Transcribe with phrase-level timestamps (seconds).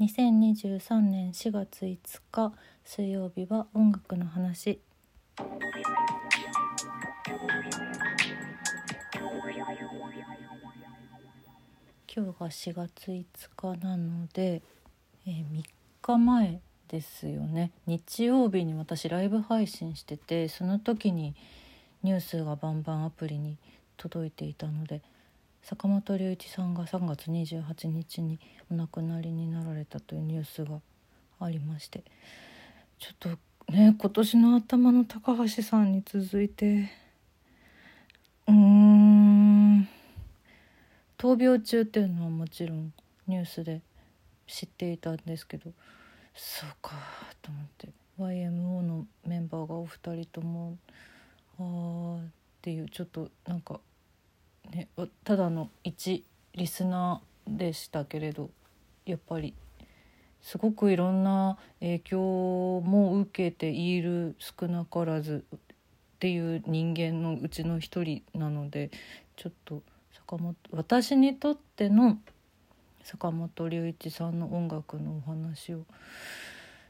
[0.00, 1.98] 2023年4月5
[2.30, 2.52] 日
[2.84, 4.78] 水曜日は音楽の話。
[12.14, 13.24] 今日が4月5
[13.56, 14.62] 日なので、
[15.26, 15.64] えー、3
[16.00, 17.72] 日前ですよね。
[17.88, 21.34] 日曜日に私ライブ配信しててその時に
[22.04, 23.58] ニュースがバンバンアプリに
[23.96, 25.02] 届いていたので
[25.62, 28.38] 坂本龍一さんが3月28日に
[28.70, 30.80] お亡くなりになられたというニュースが
[31.40, 32.02] ありまして
[32.98, 33.28] ちょっと
[33.72, 36.90] ね今年の頭の高橋さんに続いて
[38.46, 39.88] うーん
[41.18, 42.92] 闘病中っていうのはもちろん
[43.26, 43.82] ニュースで
[44.46, 45.70] 知っていたんですけど
[46.34, 46.92] そうか
[47.42, 47.88] と思って
[48.18, 50.76] YMO のメンバーがお二人とも
[51.58, 52.30] ああっ
[52.62, 53.80] ていうちょっとなんか
[54.70, 54.88] ね
[55.24, 58.50] ただの一リスナーでしたけれど
[59.06, 59.54] やっぱり
[60.42, 65.58] すごくいろんな影響も受けている少なからずっ
[66.20, 68.90] ていう人間のうちの一人なので
[69.36, 72.18] ちょっと坂本私にとっての
[73.02, 75.84] 坂本龍一さんの音楽のお話を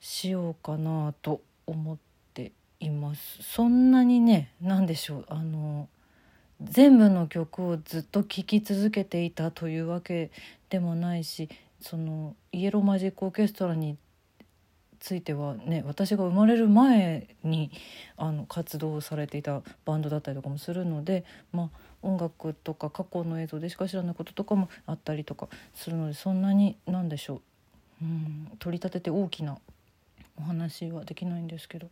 [0.00, 1.96] しようかなと思っ
[2.34, 3.42] ています。
[3.42, 5.88] そんなにね何でしょうあの
[6.62, 10.30] 全部の曲をずっと聴き続けていたというわけ
[10.70, 11.48] でもないし
[11.80, 13.96] そのイエローマジックオーケストラに
[15.00, 17.70] ついてはね私が生まれる前に
[18.16, 27.40] あの活動されていたバンドだったりとかもするのでまあ音楽とか過去の映像でしか知らないこととかもあったりとかするのでそんなに何でしょう。
[28.02, 29.58] うん取り立てて大きな
[30.38, 31.88] お話はできないんですけど。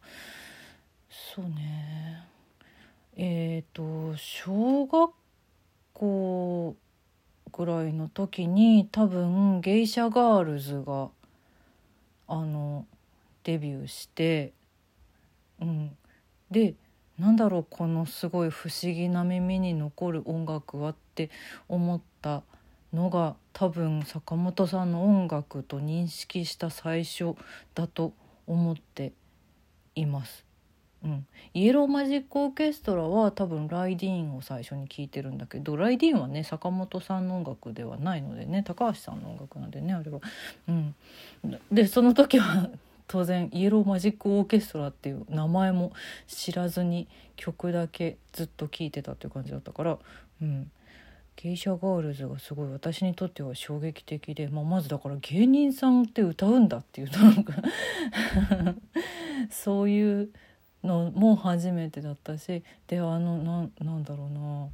[1.10, 2.31] そうね。
[3.16, 5.12] えっ、ー、と小学
[5.92, 6.77] 校
[7.52, 11.10] ぐらいの時に多分ゲイシャガールズが
[12.27, 12.86] あの
[13.44, 14.52] デビューして、
[15.60, 15.96] うん、
[16.50, 16.74] で
[17.18, 21.30] なんだろうこのすごい不思議な耳に残る音楽はって
[21.68, 22.42] 思った
[22.92, 27.34] のが多分坂本さんの音楽と認識した最初
[27.74, 28.14] だと
[28.46, 29.12] 思って
[29.94, 30.52] います。
[31.05, 40.20] うん、イエローマジックオーケストラは多分ライディーンを最初に聴いてるんだけどライディーンはね坂本さんの音楽ではないのでね高橋さんの音楽なんでねあれは。
[40.68, 40.95] うん、
[41.73, 42.70] でその時は
[43.08, 45.92] 当然イエローマジックオーケストラっていう名前も
[46.29, 49.98] 知らずに曲だけずっと聴いてたっていう感じだったから、
[50.41, 50.70] うん、
[51.36, 57.55] ゲイシャガールズがすごい私にとっては衝撃的で、まあ、まずだから芸人さんって歌うんだっていうなんか
[59.51, 60.30] そういう
[60.84, 64.68] のも初めてだったしであのななんだろうな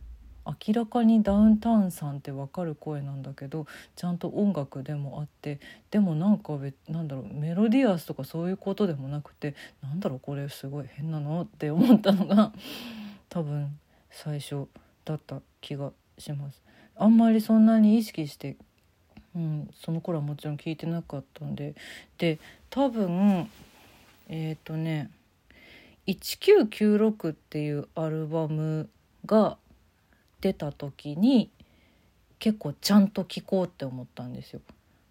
[0.67, 5.61] 明らかにダウンタウンさんって分かる声なんだけどちゃんと音楽でもあって
[5.91, 6.59] でもなんか
[6.89, 12.53] なんだろうメロディアスとかそういうことでもなくてなんだろうこれすごい変なのって思ったのが
[13.29, 13.79] 多分
[14.11, 14.67] 最初
[15.05, 16.63] だった気がします。
[16.97, 18.57] あんまりそんなに意識して
[19.37, 21.75] うん、その頃はもちろん聞いてなかったんで
[22.17, 22.41] で
[22.71, 23.49] 多分
[24.29, 25.11] えっ、ー、とね
[26.09, 28.89] 「1996」っていうアルバム
[29.27, 29.59] が
[30.41, 31.51] 出た時に
[32.39, 34.61] 結構ちゃんと聴こうって思ったんですよ。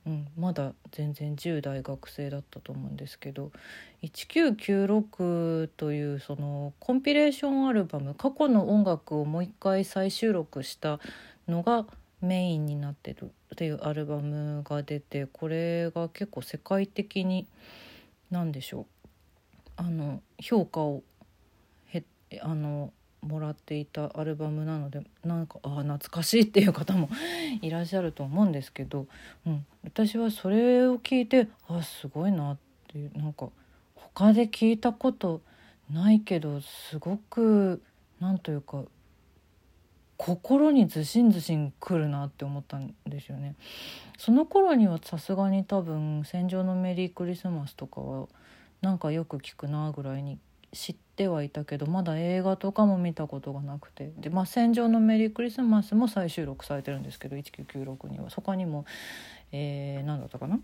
[0.07, 3.51] うん、まだ全然10代学生だったと思うんですけど
[4.01, 11.01] 「1996」というそのコンピレーションアルバム過去の音楽をもう一回再収録した
[11.45, 11.85] のが
[12.21, 17.45] メインになってるっていうアルバムが出てこれが結構世界的に
[18.31, 18.85] 何でしょう
[19.77, 21.03] あの評価を
[21.88, 22.03] へ
[22.41, 27.09] あのもらっていたアルバムなのでなんかあ懐かしいっていう方も
[27.61, 29.07] いらっしゃると思うんですけど、
[29.45, 32.57] うん、私はそれを聞いてあすごいなっ
[32.88, 33.49] ていうなんか
[33.95, 35.41] 他で聞いたこと
[35.91, 37.81] ないけどすごく
[38.19, 38.83] なんというか
[40.17, 43.55] 心にずしんずしんくるなって思ったんですよね。
[44.17, 48.27] その頃にはさすがに多分「戦場のメリークリスマス」とかは
[48.81, 50.39] なんかよく聞くなぐらいに
[50.74, 54.12] 知ってはいたけどまだ映画とかも見たことがなくて。
[54.18, 58.29] で「まあ、戦場のメリークリスマス」も再収録されてるんですけど1996には。
[58.29, 58.85] そこにも、
[59.51, 60.59] えー、何だったかな、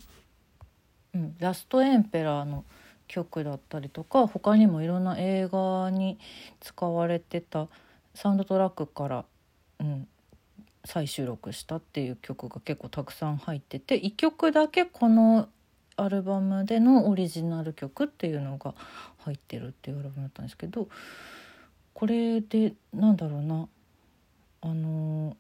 [1.16, 2.66] うん、ラストエンペラーの
[3.08, 6.18] 曲だったりとか他にもいろんな映画に
[6.60, 7.68] 使われてた
[8.14, 9.26] サウンドトラックから、
[9.80, 10.08] うん、
[10.86, 15.48] 再収録したっていう曲が結構たくさん入ってて1曲だけこの
[15.96, 18.74] アルバムでのオリジナル曲っていうのが
[19.20, 20.88] 入ってるっていうアルバムだったんですけど
[21.94, 23.68] これでなんだろうな
[24.62, 25.38] あの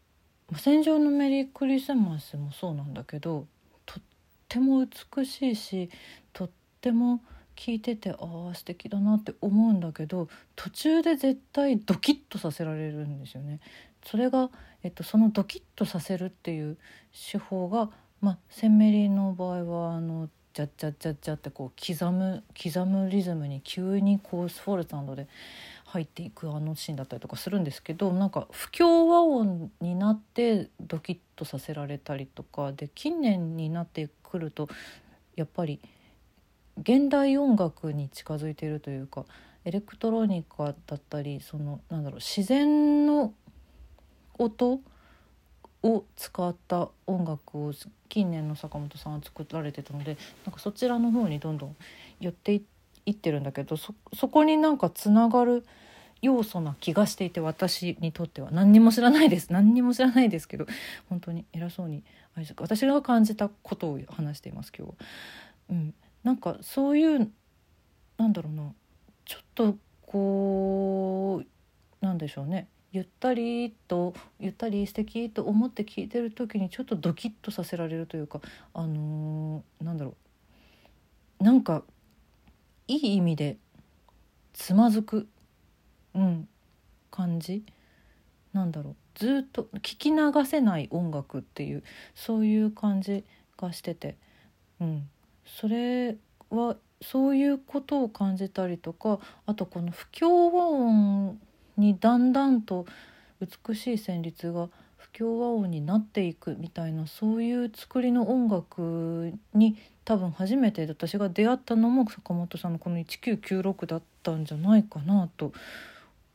[0.56, 3.46] 「戦場のメリークリスマス」もそうなんだけど
[3.84, 4.02] とっ
[4.48, 5.90] ても美しいし
[6.32, 6.50] とっ
[6.80, 7.20] ても
[7.56, 8.16] 聞いててあ
[8.52, 13.60] あ素敵だなって思うんだけど途中で絶対ドキッとさせられるんですよね。
[14.04, 14.50] それが、
[14.84, 16.78] えっと、そのドキッとさせるっていう
[17.12, 19.64] 手法が、まあ、センメリの場合
[20.56, 25.28] ジャッジャッジャッジャってこう刻む刻むリズムに急にこうスフォルツァで
[25.84, 34.66] 入っていくあのシーンだったりとかするんですけどなんか不協和音になってドキッとさせられたりとかで近年になってくると
[35.34, 35.78] やっぱり
[36.78, 39.26] 現代音楽に近づいているというか
[39.66, 43.34] エレクトロニカだったりそのなんだろう自然の
[44.38, 44.80] 音
[45.86, 47.72] を使った音楽を
[48.08, 51.76] 近年の坂本さんは作られてたのでなんかそちらの方にどんどん
[52.20, 52.60] 寄って
[53.04, 53.94] いってるんだけどそ
[54.28, 55.64] こになんかつながる
[56.22, 59.52] 要素な気がしていて私にとっては何にも知らないです。
[59.52, 60.66] 何にも知らないですけど
[61.08, 62.02] 本当に偉そうに
[62.58, 64.96] 私が感じたことを話しています今日は。
[65.70, 65.94] うん、
[66.24, 67.30] なんかそういう
[68.18, 68.72] なんだろうな。
[69.24, 72.68] ちょっとこうなんでしょうね。
[72.96, 78.40] ゆったりとゆったり素敵と思って聞いてる時にちょっとドキッとさせられるというか
[78.72, 80.14] あのー、なんだろ
[81.40, 81.44] う。
[81.44, 81.82] なんか
[82.88, 83.58] いい意味で
[84.54, 85.28] つまずく、
[86.14, 86.48] うん、
[87.10, 87.64] 感じ。
[88.54, 88.96] なんだろう。
[89.14, 91.82] ずっと聞き流せない音楽っていう
[92.14, 93.24] そういう感じ
[93.58, 94.16] がしてて、
[94.80, 95.08] うん、
[95.44, 96.16] それ
[96.48, 101.38] はそういうことを感じたりとかあとこの不協和音
[101.76, 102.86] にだんだんと
[103.40, 115.52] 美しい旋律が不協和音になっていくみたいなそういう作りの音楽に多分初めて私が出会ったのも坂本さんのこの1996だったんじゃないかなと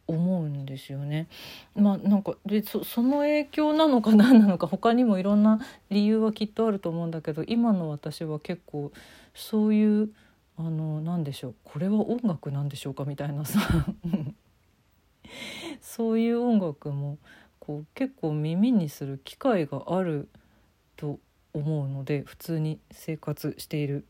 [0.08, 1.28] 思うんですよね。
[1.76, 5.60] まあなんかでその影響なのか何なのか他にもいろんな
[5.90, 8.92] 理由はきっとあると思うんだけど今の私は結構
[9.34, 10.10] そういう
[10.58, 13.60] あの何でしょうこれは音楽なんでしょうかみたいなさ
[15.82, 17.18] そういう音楽も
[17.60, 20.30] こう結構耳にする機会がある
[20.96, 21.20] と
[21.54, 24.06] 思うので普通に生活している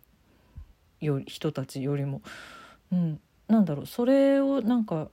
[1.00, 2.22] よ人たちよりも、
[2.92, 3.86] うん、なんだろう。
[3.86, 5.10] それをなんか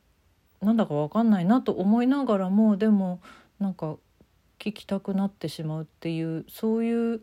[0.60, 3.20] なんだか分かんないなと思いながらもでも
[3.58, 3.96] なんか
[4.58, 7.22] 聞きたくなってしまうっていうそういう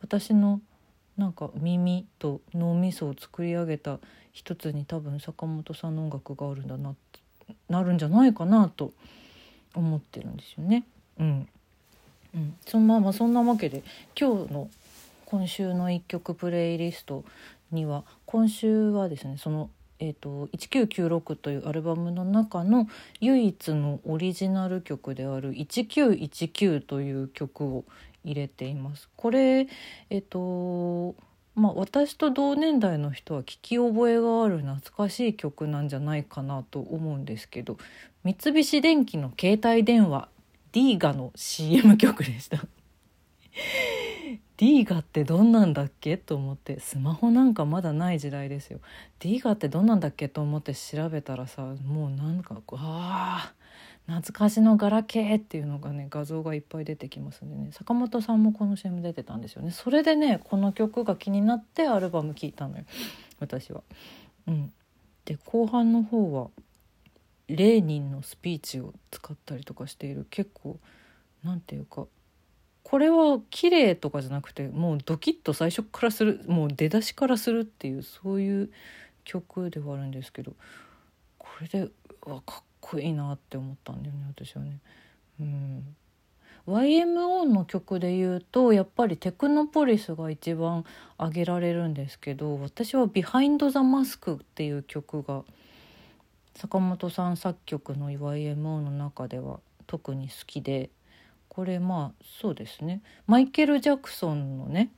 [0.00, 0.60] 私の
[1.16, 3.98] なんか耳と脳みそを作り上げた
[4.32, 7.20] 一つに多分坂本さんの音楽があるんだなって
[7.68, 8.92] なるんじゃないかなと
[9.74, 10.84] 思ってるんですよね。
[11.18, 11.48] うん
[12.34, 13.82] うん、そのままそんなわけで
[14.18, 14.68] 今日の
[15.26, 17.24] 今週の一曲プレイリスト
[17.70, 19.70] には今週はですねその
[20.04, 22.88] えーと、1996というアルバムの中の
[23.20, 27.84] 唯一のオリジナル曲である「1919」という曲を
[28.24, 29.08] 入れています。
[29.16, 29.68] これ
[30.10, 31.14] えっ、ー、と
[31.54, 37.76] まあ、私と同年代の人は聞き覚えがある懐かしい曲なんじゃないかなと思うんですけど
[38.24, 40.28] 三菱電機の携帯電話
[40.72, 42.64] ディーガの CM 曲でした。
[44.56, 46.16] ディーガってどんなんだっけ？
[46.16, 48.78] と思ってスマホなんかまだない時代ですよ。
[49.18, 50.28] ディーガってどんなんだっけ？
[50.28, 53.52] と思って調べたらさもうなんかあ
[54.06, 57.70] 懐かしのガラケーっていうのがね画像がいっぱい出てきますんでね。
[57.72, 59.70] 坂本さんもこの CM 出てたんですよね。
[59.70, 62.84] それでねこの曲が気になってアルバム聴いたのよ。
[63.38, 63.82] 私は。
[64.48, 64.72] うん、
[65.24, 66.50] で後半の方は
[67.48, 70.26] レーニンのスピーチを使ったりとかしている。
[70.30, 70.78] 結構
[71.44, 72.06] なんていうか
[72.82, 78.70] これは綺麗とかじゃなくてもうドキッと最初からするもう出だしからするっていうそういう
[79.24, 80.52] 曲ではあるんですけど
[81.38, 81.88] これで
[82.26, 84.78] わかっこいいなって思ったんだよね私はね。
[85.40, 85.96] うん
[86.66, 90.84] YMO の曲で言うとやっぱりテクノポリスが一番
[91.18, 95.42] 挙げられるんですけど私は「ビハインド・ザ・マスク」っていう曲が
[96.54, 99.58] 坂本さん作曲の YMO の中では
[99.88, 100.90] 特に好きで
[101.48, 104.92] これまあそうですねマイケル・ジャクソンのね、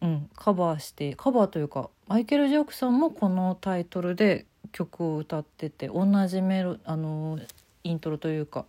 [0.00, 7.38] うん、カバーしてカバーというかマイケル・ジャクソンもこのタイトルで曲を歌ってて同じメロあの
[7.84, 8.64] イントロというか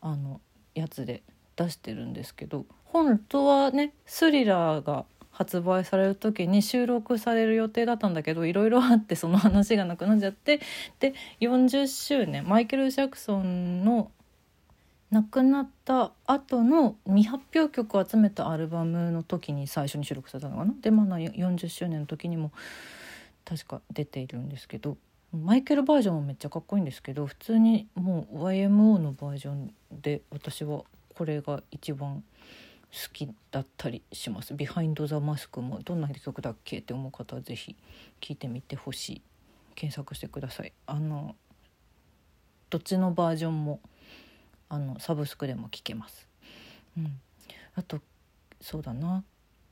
[0.00, 0.40] あの
[0.74, 1.22] やつで
[1.56, 10.60] 出してるんですけど本当はねスリラーが発売される時に収録される予定だったんだけどいろいろあってその話がなくなっちゃって
[11.00, 14.10] で40周年マイケル・ジャクソンの
[15.10, 20.74] 亡くなった後の未発表曲を集めたアルバムの時に最初に収録されたのかな？
[20.80, 22.50] でまあ40周年の時にも
[23.44, 24.96] 確か出ているんですけど
[25.32, 30.82] マイケルバージョンもめっちゃかっこいいんですけど普通にもう YMO のバージョンで私は
[31.14, 32.22] これが一番
[32.92, 37.76] 好きだったりします「ビハインド・ザ・マスク」もどんな曲だっけって思う方は是非
[38.20, 39.22] 聴いてみてほしい。
[39.74, 40.72] 検索してください。
[40.86, 41.34] あの
[42.70, 43.80] どっちのバージョンも
[44.68, 46.26] あのサブスクでも聴けます、
[46.96, 47.20] うん、
[47.74, 48.00] あと
[48.60, 49.24] そうだな。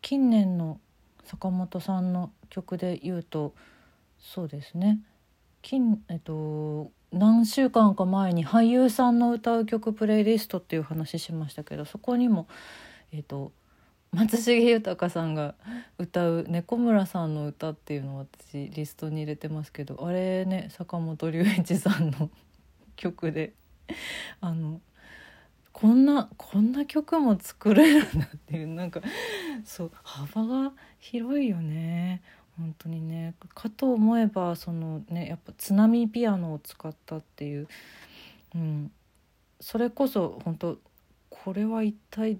[0.02, 0.80] 近年の
[1.24, 3.54] 坂本さんの曲で言うと
[4.18, 5.00] そうですね。
[5.62, 12.46] 近えっと何週間か前に俳優さんの歌う曲プレイリストっていう話しましたけどそこにも
[13.12, 13.52] えっと
[14.12, 15.54] 松重豊さんが
[15.98, 22.30] 歌う猫村さんの歌っていうのを私リストに入れてますけどあれね坂本龍一さんの
[22.96, 23.52] 曲で
[24.40, 24.80] あの
[25.72, 29.00] こんなこんな曲も作れるんだっていうなんか
[29.64, 32.22] そう幅が広いよね。
[32.60, 33.34] 本当にね。
[33.54, 37.68] かと思えばそのねやっぱ津波ピアノを使ったっていう、
[38.54, 38.92] うん、
[39.60, 40.78] それこそ本当
[41.30, 42.38] これは一体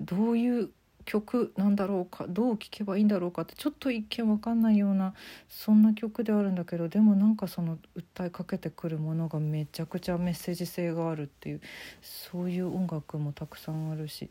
[0.00, 0.70] どういう
[1.06, 5.14] 曲なんだろうかどう聴けばいいんだろうかってちょっと一見わかんないような
[5.48, 11.62] そんな曲であるんだけどでもなんかその訴えかけてくるものがめちゃくちゃメッセージ性があるっていう
[12.02, 14.28] そういう音楽もたくさんあるし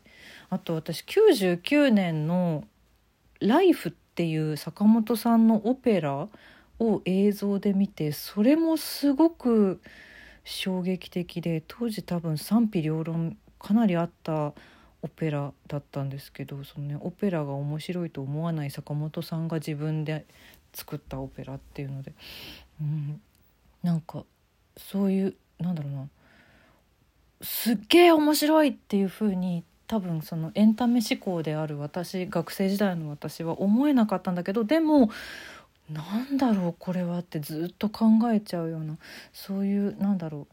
[0.50, 2.62] あと私99年の
[3.40, 6.26] 「ライフっていう坂本さんのオペラ
[6.80, 9.80] を映像で見てそれもすごく
[10.42, 14.54] 衝撃的で当時多分賛否両論かなりあった
[15.02, 20.26] オペラだったんですけどその、ね、オペラが面白いと思わない坂本さんが自分で
[20.74, 22.12] 作ったオペラっていうので、
[22.80, 23.20] うん、
[23.84, 24.24] なんか
[24.76, 26.08] そういうなんだろうな。
[27.40, 35.10] すっげえ面白いっていう風に多分そのエンタメ志向である私学生時代の私は思えなかったんだけどでも
[35.90, 38.98] なんだろうこれはってずっと考えちゃうような
[39.32, 40.48] そういうなんだろう思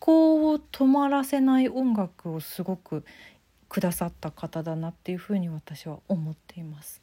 [0.00, 3.04] 考を止まらせない音楽をすごく
[3.68, 7.00] くださった方だなっていうふうに私は思っています。